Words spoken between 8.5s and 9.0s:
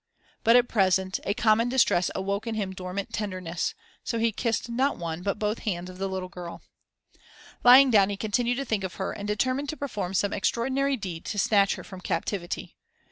to think of